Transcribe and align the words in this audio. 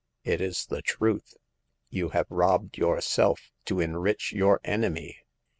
''"It 0.33 0.41
is 0.41 0.65
the 0.65 0.81
truth! 0.81 1.35
You 1.91 2.09
have 2.09 2.25
robbed 2.31 2.75
yourself 2.75 3.51
to 3.67 3.79
enrich 3.79 4.33
your 4.33 4.59
enemy 4.63 5.19